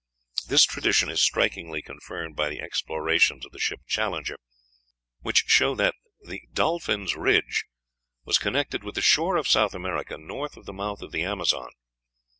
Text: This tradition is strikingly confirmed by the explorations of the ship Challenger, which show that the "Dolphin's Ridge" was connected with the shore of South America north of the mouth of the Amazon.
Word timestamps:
This 0.47 0.63
tradition 0.65 1.11
is 1.11 1.21
strikingly 1.21 1.83
confirmed 1.83 2.35
by 2.35 2.49
the 2.49 2.59
explorations 2.59 3.45
of 3.45 3.51
the 3.51 3.59
ship 3.59 3.81
Challenger, 3.85 4.35
which 5.19 5.43
show 5.45 5.75
that 5.75 5.93
the 6.25 6.41
"Dolphin's 6.51 7.15
Ridge" 7.15 7.65
was 8.25 8.39
connected 8.39 8.83
with 8.83 8.95
the 8.95 9.03
shore 9.03 9.37
of 9.37 9.47
South 9.47 9.75
America 9.75 10.17
north 10.17 10.57
of 10.57 10.65
the 10.65 10.73
mouth 10.73 11.03
of 11.03 11.11
the 11.11 11.21
Amazon. 11.21 11.69